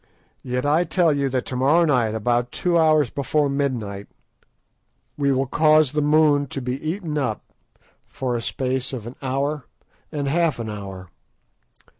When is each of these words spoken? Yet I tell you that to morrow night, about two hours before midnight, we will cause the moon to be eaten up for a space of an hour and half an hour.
Yet 0.41 0.65
I 0.65 0.83
tell 0.83 1.13
you 1.13 1.29
that 1.29 1.45
to 1.45 1.55
morrow 1.55 1.85
night, 1.85 2.15
about 2.15 2.51
two 2.51 2.75
hours 2.75 3.11
before 3.11 3.49
midnight, 3.51 4.07
we 5.15 5.31
will 5.31 5.45
cause 5.45 5.91
the 5.91 6.01
moon 6.01 6.47
to 6.47 6.59
be 6.59 6.81
eaten 6.83 7.19
up 7.19 7.43
for 8.07 8.35
a 8.35 8.41
space 8.41 8.93
of 8.93 9.05
an 9.05 9.13
hour 9.21 9.67
and 10.11 10.27
half 10.27 10.57
an 10.57 10.71
hour. 10.71 11.11